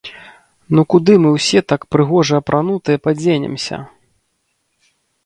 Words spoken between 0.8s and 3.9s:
куды мы ўсе так прыгожа апранутыя падзенемся???